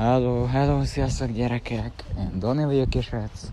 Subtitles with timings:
[0.00, 1.92] Hello, hello, sziasztok gyerekek!
[2.18, 3.52] Én Dani vagyok, és hát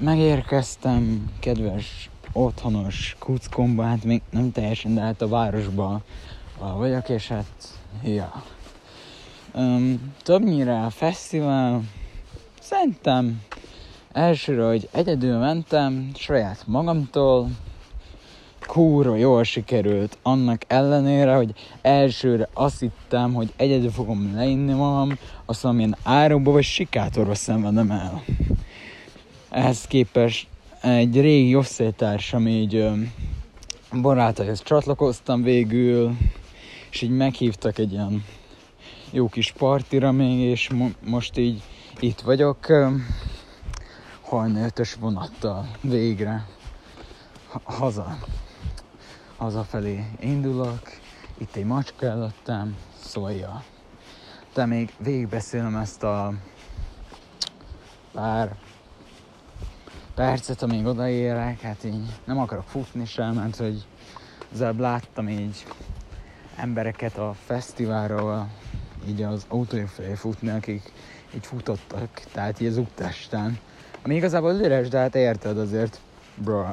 [0.00, 6.00] megérkeztem, kedves otthonos kuckomba, hát még nem teljesen, de hát a városba
[6.58, 8.42] vagyok, és hát, ja.
[9.54, 11.82] Um, többnyire a fesztivál,
[12.60, 13.42] szerintem
[14.12, 17.48] elsőre, hogy egyedül mentem, saját magamtól,
[18.66, 25.70] kúra jól sikerült, annak ellenére, hogy elsőre azt hittem, hogy egyedül fogom leinni magam, aztán
[25.70, 28.22] amilyen árokba vagy sikátorba szenvedem el.
[29.50, 30.46] Ehhez képest
[30.82, 32.88] egy régi osztálytársam így
[34.02, 36.16] barátaihoz csatlakoztam végül,
[36.90, 38.24] és így meghívtak egy ilyen
[39.10, 41.62] jó kis partira még, és mo- most így
[42.00, 42.66] itt vagyok
[44.22, 46.46] hajna ötös vonattal végre
[47.62, 48.18] haza
[49.36, 50.80] hazafelé indulok,
[51.38, 53.62] itt egy macska előttem, szólja.
[54.54, 56.32] De még végigbeszélem ezt a
[58.12, 58.56] pár
[60.14, 63.86] percet, amíg odaérek, hát így nem akarok futni sem, mert hogy
[64.52, 65.66] az előbb láttam így
[66.56, 68.48] embereket a fesztiválról,
[69.08, 70.92] így az autójuk felé futni, akik
[71.34, 73.58] így futottak, tehát így az úttesten.
[74.02, 76.00] Ami igazából üres, de hát érted azért,
[76.34, 76.64] bro.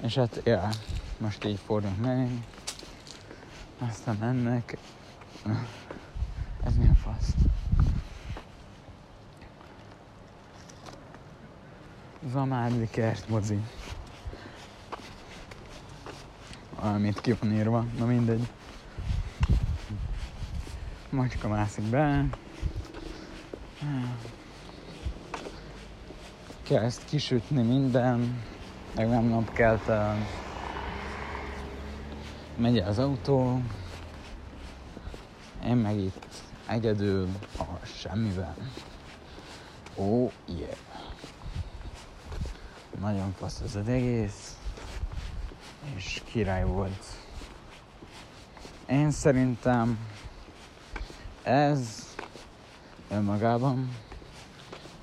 [0.00, 0.72] És hát, ja, yeah
[1.22, 2.30] most így fordulunk meg,
[3.78, 4.76] aztán mennek.
[6.64, 7.34] Ez mi a fasz?
[12.30, 13.60] Zamádli kert, mozi.
[16.80, 18.48] Valamit ki van írva, na mindegy.
[21.10, 22.24] Macska mászik be.
[26.62, 28.42] Kezd kisütni minden,
[28.94, 30.41] meg nem napkeltem
[32.62, 33.60] megy az autó,
[35.64, 36.26] én meg itt
[36.66, 38.56] egyedül a semmivel.
[39.96, 40.76] Ó, oh, yeah.
[43.00, 44.56] Nagyon fasz az egész,
[45.94, 47.04] és király volt.
[48.88, 49.98] Én szerintem
[51.42, 52.14] ez
[53.10, 53.96] önmagában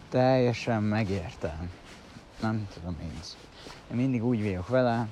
[0.10, 1.72] teljesen megértem.
[2.42, 3.20] Nem tudom én.
[3.92, 5.08] Én mindig úgy vagyok vele,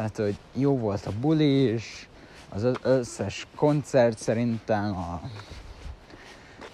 [0.00, 2.08] tehát, hogy jó volt a buli is,
[2.48, 5.20] az összes koncert szerintem a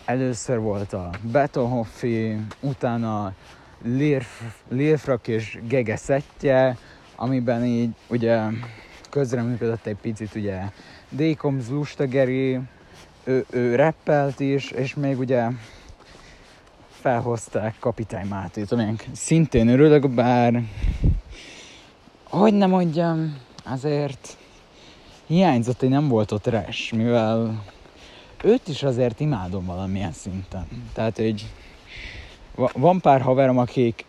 [0.05, 3.35] először volt a Betonhoffi, utána
[4.69, 6.79] Lirfrak és Gege szettje,
[7.17, 8.41] amiben így ugye
[9.11, 10.63] közreműködött egy picit ugye
[11.09, 12.61] Dékomz Lustageri,
[13.25, 15.49] ő, ő rappelt is, és még ugye
[16.91, 20.63] felhozták Kapitány Mátét, amilyen szintén örülök, bár
[22.37, 24.37] hogy nem mondjam, azért
[25.27, 27.63] hiányzott, hogy nem volt ott res, mivel
[28.43, 30.67] őt is azért imádom valamilyen szinten.
[30.93, 31.47] Tehát, hogy
[32.73, 34.05] van pár haverom, akik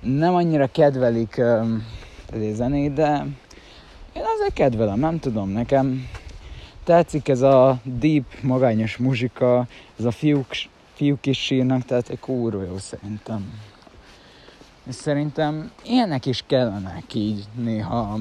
[0.00, 1.86] nem annyira kedvelik um,
[2.32, 3.26] a zenét, de
[4.12, 6.08] én azért kedvelem, nem tudom, nekem
[6.84, 9.66] tetszik ez a deep, magányos muzsika,
[9.98, 10.46] ez a fiúk,
[10.92, 13.60] fiúk is sírnak, tehát egy kúró jó szerintem.
[14.86, 18.18] És szerintem ilyenek is kellenek így néha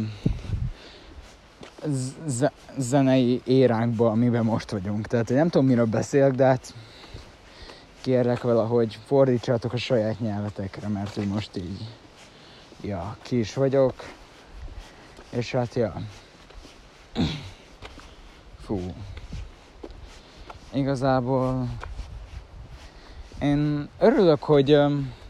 [2.26, 5.08] z- zenei éránkban, amiben most vagyunk.
[5.08, 6.74] Tehát nem tudom, miről beszélek, de hát
[8.02, 11.88] kérlek valahogy fordítsátok a saját nyelvetekre, mert hogy most így,
[12.82, 13.94] ja, ki is vagyok.
[15.30, 15.94] És hát, ja.
[18.60, 18.80] Fú.
[20.74, 21.68] Igazából
[23.42, 24.80] én örülök, hogy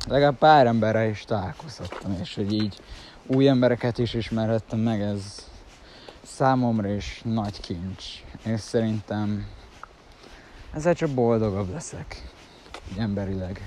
[0.07, 2.79] legalább pár emberrel is találkozhattam, és hogy így
[3.25, 5.49] új embereket is ismerhettem meg, ez
[6.21, 8.05] számomra is nagy kincs.
[8.43, 9.47] És szerintem
[10.73, 12.29] ezzel csak boldogabb leszek,
[12.91, 13.61] így emberileg.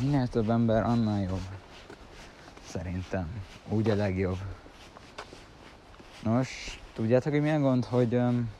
[0.00, 1.46] Minél több ember, annál jobb.
[2.66, 3.28] Szerintem.
[3.68, 4.38] Úgy a legjobb.
[6.22, 8.50] Nos, tudjátok, hogy milyen gond, hogy um,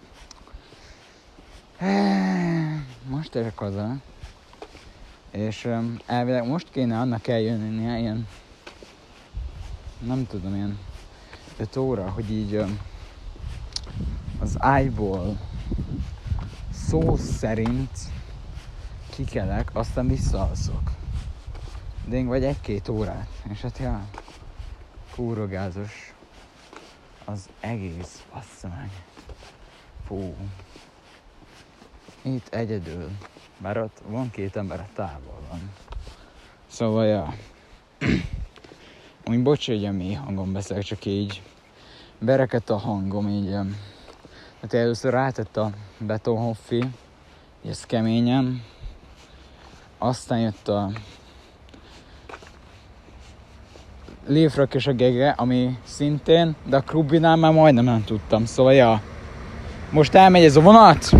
[3.08, 3.96] most érek haza,
[5.32, 5.68] és
[6.06, 8.28] elvileg most kéne annak eljönni ilyen,
[9.98, 10.78] nem tudom, ilyen
[11.56, 12.64] 5 óra, hogy így
[14.40, 15.38] az ágyból
[16.72, 17.98] szó szerint
[19.10, 20.92] kikelek, aztán visszaalszok.
[22.06, 23.28] De én vagy egy-két órát.
[23.50, 24.04] És hát ja,
[25.14, 26.14] kúrogázos
[27.24, 28.90] az egész, bassza meg.
[30.06, 30.34] Fú.
[32.22, 33.10] Itt egyedül.
[33.62, 35.70] Bár ott van két ember a távol van.
[36.66, 37.34] Szóval, ja.
[39.26, 41.42] Úgy bocs, hogy a mély hangon beszélek, csak így
[42.18, 43.50] bereket a hangom, így.
[44.60, 46.84] Tehát először rátett a betonhoffi,
[47.68, 48.62] ez keményen.
[49.98, 50.90] Aztán jött a
[54.26, 59.02] Lévrak és a Gege, ami szintén, de a Krubinál már majdnem nem tudtam, szóval ja.
[59.90, 61.10] Most elmegy ez a vonat.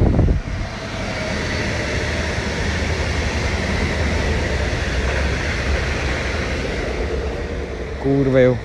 [8.03, 8.57] Kurva jó.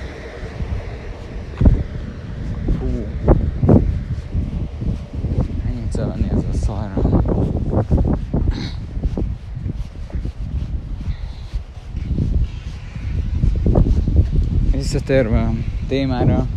[14.77, 15.53] visszatérve a
[15.87, 16.47] témára,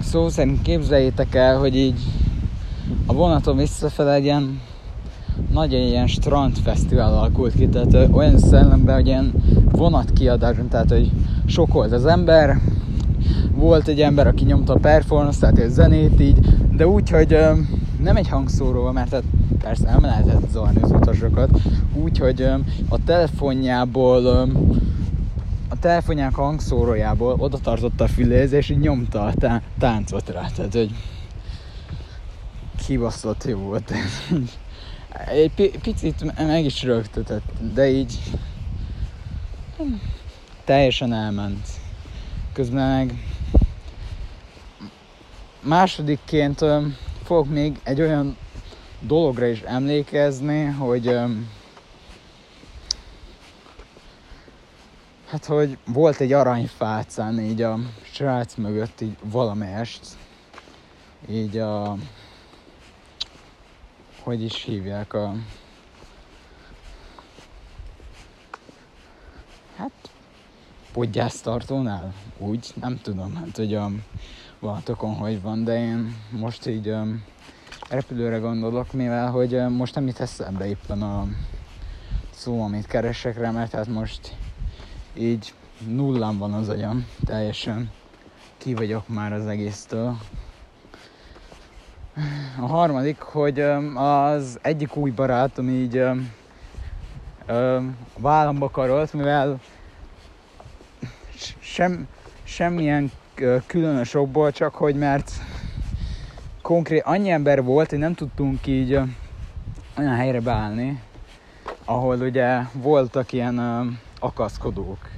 [0.00, 2.00] szó szerint képzeljétek el, hogy így
[3.06, 4.60] a vonaton visszafele egy ilyen
[5.52, 9.32] nagy ilyen strandfesztivál alakult ki, tehát olyan szellemben, hogy ilyen
[9.70, 11.10] vonatkiadás, tehát hogy
[11.46, 12.60] sok volt az ember,
[13.54, 16.38] volt egy ember, aki nyomta a performance, tehát egy zenét így,
[16.76, 17.38] de úgy, hogy
[18.02, 19.24] nem egy hangszóróval, mert tehát
[19.62, 21.60] persze nem lehetett zavarni az utasokat,
[21.94, 22.42] úgy, hogy
[22.88, 24.26] a telefonjából
[25.68, 30.46] a telefonják hangszórójából oda tartotta a füléhez, és így nyomta a tá- táncot rá.
[30.56, 30.90] Tehát, hogy
[32.86, 33.92] kibaszott jó volt.
[35.26, 38.18] Egy pi- picit meg is rögtötött, de így
[40.64, 41.66] teljesen elment.
[42.52, 43.14] Közben meg
[45.60, 46.64] másodikként
[47.24, 48.36] fogok még egy olyan
[49.00, 51.18] dologra is emlékezni, hogy
[55.32, 60.00] Hát, hogy volt egy aranyfácán így a srác mögött így valamelyest,
[61.30, 61.96] így a,
[64.22, 65.34] hogy is hívják a,
[69.76, 70.10] hát
[70.92, 73.90] podgyásztartónál, úgy, nem tudom, hát hogy a
[74.58, 77.04] vonatokon hogy van, de én most így a
[77.88, 81.26] repülőre gondolok, mivel hogy most nem itt eszembe éppen a
[82.30, 84.36] szó, amit keresek rá, mert hát most
[85.14, 85.54] így
[85.86, 87.90] nullán van az agyam, teljesen
[88.56, 90.18] ki vagyok már az egésztől.
[92.60, 93.60] A harmadik, hogy
[93.94, 96.04] az egyik új barátom így
[98.18, 99.60] vállamba karolt, mivel
[101.60, 102.08] sem,
[102.42, 103.12] semmilyen
[103.66, 105.32] különös okból, csak hogy mert
[106.62, 108.92] konkrét annyi ember volt, hogy nem tudtunk így
[109.98, 111.02] olyan helyre beállni,
[111.84, 113.58] ahol ugye voltak ilyen
[114.18, 115.10] akaszkodók.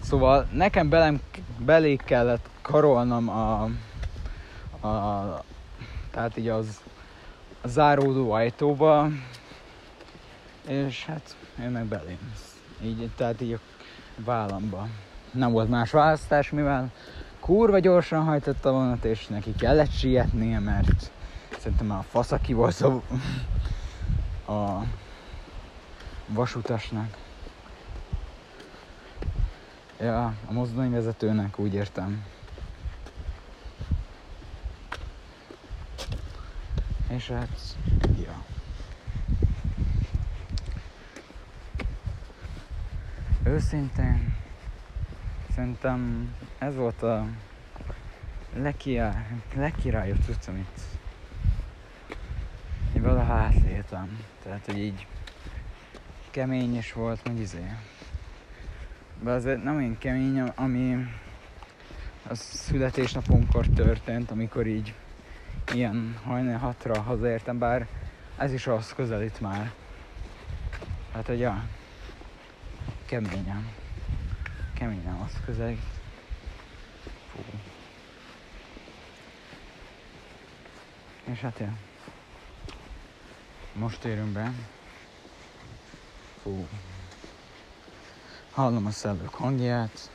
[0.00, 1.20] Szóval nekem belem,
[1.58, 3.62] belé kellett karolnom a,
[4.86, 5.44] a
[6.18, 6.80] tehát így az
[7.60, 9.08] a záródó ajtóba,
[10.66, 12.34] és hát én meg belém.
[12.82, 13.58] Így, tehát így a
[14.24, 14.88] vállamba.
[15.30, 16.92] Nem volt más választás, mivel
[17.40, 21.10] kurva gyorsan hajtott a vonat, és neki kellett sietnie, mert
[21.58, 23.02] szerintem már a faszaki volt a,
[24.52, 24.84] a
[26.26, 27.16] vasutasnak.
[30.00, 32.24] Ja, a mozdonyvezetőnek, úgy értem.
[37.08, 37.76] És hát,
[38.22, 38.44] ja.
[43.44, 44.34] Őszintén,
[45.54, 47.26] szerintem ez volt a
[49.54, 50.80] legkirályabb cucc, amit
[52.96, 54.18] én valaha átléltem.
[54.42, 55.06] Tehát, hogy így
[56.30, 57.70] kemény is volt, meg izé
[59.22, 61.06] de azért nem olyan kemény, ami
[62.28, 64.94] a születésnapomkor történt, amikor így
[65.74, 67.86] ilyen hajnal hatra hazaértem, bár
[68.36, 69.72] ez is az közelít már.
[71.12, 71.48] Hát, hogy
[73.06, 73.68] keményen.
[74.74, 75.82] Keményen az közelít.
[77.32, 77.40] Fú.
[81.24, 81.72] És hát ja.
[83.72, 84.52] Most érünk be.
[86.42, 86.66] Fú
[88.58, 90.10] hallom a szellők hangját,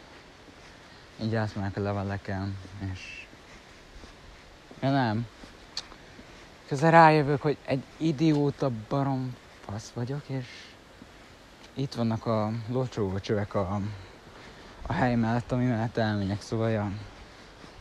[1.21, 2.57] így átmegyek a leveleken,
[2.91, 3.22] és
[4.83, 5.27] ja nem,
[6.67, 9.35] közben rájövök, hogy egy idióta barom
[9.65, 10.45] fasz vagyok, és
[11.73, 13.81] itt vannak a locsógó csövek a,
[14.87, 16.91] a hely mellett, ami mellett elmegyek, szóval ja,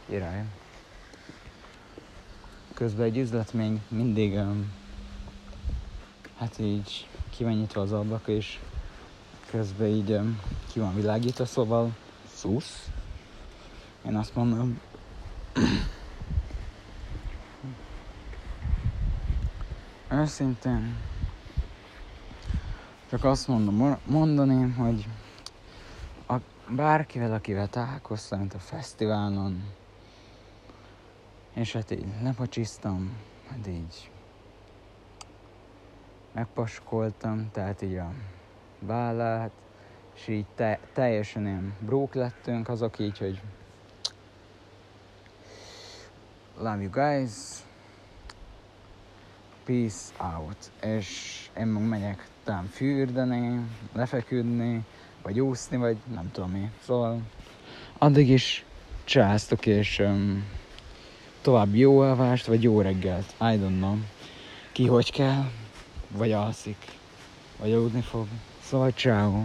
[0.09, 0.45] király.
[2.75, 4.73] Közben egy üzlet még mindig um,
[6.37, 8.59] hát így ki van nyitva az ablak, és
[9.51, 10.21] közben így
[10.73, 11.91] ki van világítva, szóval
[12.35, 12.89] szusz.
[14.07, 14.81] Én azt mondom,
[20.23, 20.97] őszintén
[23.11, 25.09] csak azt mondom, mondani, hogy
[26.29, 26.35] a,
[26.69, 29.65] bárkivel, akivel találkoztam, mint a fesztiválon,
[31.53, 33.17] és hát így lepacsisztam,
[33.49, 34.11] hát így
[36.33, 38.13] megpaskoltam, tehát így a
[38.79, 39.53] vállát,
[40.15, 43.41] és így te, teljesen ilyen brók lettünk, azok így, hogy
[46.59, 47.31] love you guys,
[49.73, 53.61] peace out, és én meg megyek talán fürdeni,
[53.93, 54.85] lefeküdni,
[55.23, 56.71] vagy úszni, vagy nem tudom mi.
[56.85, 57.21] Szóval
[57.99, 58.65] addig is
[59.05, 60.45] császtok, és um,
[61.43, 63.35] tovább jó alvást, vagy jó reggelt.
[63.41, 63.97] I don't know.
[64.73, 65.45] Ki hogy kell,
[66.09, 66.85] vagy alszik,
[67.61, 68.27] vagy aludni fog.
[68.63, 69.45] Szóval ciao.